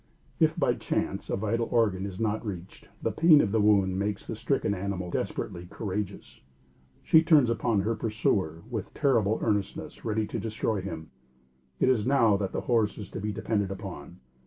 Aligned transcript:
If, 0.39 0.57
by 0.57 0.73
chance, 0.73 1.29
a 1.29 1.35
vital 1.37 1.67
organ 1.69 2.07
is 2.07 2.19
not 2.19 2.43
reached, 2.43 2.89
the 3.03 3.11
pain 3.11 3.39
of 3.39 3.51
the 3.51 3.61
wound 3.61 3.99
makes 3.99 4.25
the 4.25 4.35
stricken 4.35 4.73
animal 4.73 5.11
desperately 5.11 5.67
courageous. 5.69 6.41
She 7.03 7.21
turns 7.21 7.51
upon 7.51 7.81
her 7.81 7.93
pursuer 7.93 8.63
with 8.67 8.95
terrible 8.95 9.37
earnestness 9.43 10.03
ready 10.03 10.25
to 10.25 10.39
destroy 10.39 10.81
him. 10.81 11.11
It 11.79 11.87
is 11.87 12.07
now 12.07 12.35
that 12.37 12.51
the 12.51 12.61
horse 12.61 12.97
is 12.97 13.11
to 13.11 13.21
be 13.21 13.31
depended 13.31 13.69
upon. 13.69 14.17